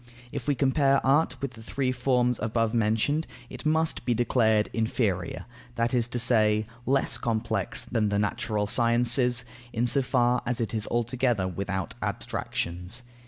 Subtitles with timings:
[0.31, 5.45] If we compare Art with the three forms above mentioned, it must be declared inferior,
[5.75, 10.73] that is to say, less complex than the natural Sciences, in so far as it
[10.73, 13.03] is altogether without abstractions.